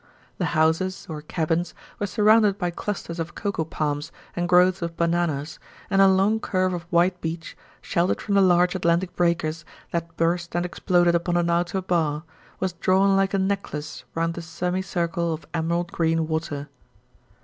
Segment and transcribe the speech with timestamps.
[0.39, 5.59] The houses, or cabins, were surrounded by clusters of coco palms and growths of bananas,
[5.91, 10.55] and a long curve of white beach, sheltered from the large Atlantic breakers that burst
[10.55, 12.23] and exploded upon an outer bar,
[12.59, 16.67] was drawn like a necklace around the semicircle of emerald green water.